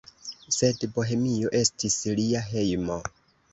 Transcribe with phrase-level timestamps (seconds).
[0.55, 3.01] Sed Bohemio estis lia hejmo.